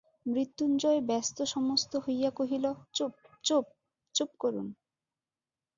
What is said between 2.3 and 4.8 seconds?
কহিল, চুপ, চুপ, চুপ করুন!